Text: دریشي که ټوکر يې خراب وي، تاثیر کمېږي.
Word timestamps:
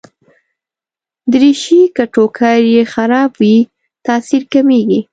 دریشي 1.31 1.79
که 1.95 2.03
ټوکر 2.13 2.59
يې 2.73 2.83
خراب 2.93 3.31
وي، 3.39 3.57
تاثیر 4.05 4.41
کمېږي. 4.53 4.99